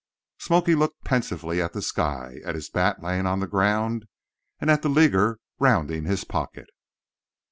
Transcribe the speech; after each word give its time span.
"Smoky" 0.39 0.73
looked 0.73 1.03
pensively 1.03 1.61
at 1.61 1.73
the 1.73 1.81
sky, 1.83 2.37
at 2.43 2.55
his 2.55 2.71
bat 2.71 3.03
lying 3.03 3.27
on 3.27 3.39
the 3.39 3.45
ground, 3.45 4.07
and 4.59 4.71
at 4.71 4.81
the 4.81 4.89
"leaguer" 4.89 5.39
rounding 5.59 6.05
his 6.05 6.23
pocket. 6.23 6.65